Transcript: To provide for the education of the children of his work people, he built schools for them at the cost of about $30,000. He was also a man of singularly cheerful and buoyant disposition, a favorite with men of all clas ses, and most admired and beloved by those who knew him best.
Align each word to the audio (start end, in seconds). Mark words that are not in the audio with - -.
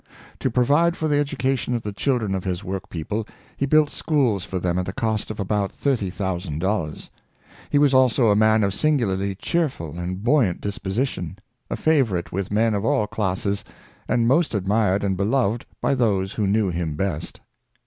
To 0.39 0.49
provide 0.49 0.97
for 0.97 1.07
the 1.07 1.19
education 1.19 1.75
of 1.75 1.83
the 1.83 1.93
children 1.93 2.33
of 2.33 2.43
his 2.43 2.63
work 2.63 2.89
people, 2.89 3.27
he 3.55 3.67
built 3.67 3.91
schools 3.91 4.43
for 4.43 4.57
them 4.57 4.79
at 4.79 4.87
the 4.87 4.93
cost 4.93 5.29
of 5.29 5.39
about 5.39 5.71
$30,000. 5.71 7.09
He 7.69 7.77
was 7.77 7.93
also 7.93 8.29
a 8.31 8.35
man 8.35 8.63
of 8.63 8.73
singularly 8.73 9.35
cheerful 9.35 9.99
and 9.99 10.23
buoyant 10.23 10.59
disposition, 10.59 11.37
a 11.69 11.75
favorite 11.75 12.31
with 12.31 12.49
men 12.51 12.73
of 12.73 12.83
all 12.83 13.05
clas 13.05 13.41
ses, 13.41 13.63
and 14.07 14.27
most 14.27 14.55
admired 14.55 15.03
and 15.03 15.15
beloved 15.17 15.67
by 15.81 15.93
those 15.93 16.33
who 16.33 16.47
knew 16.47 16.71
him 16.71 16.95
best. 16.95 17.39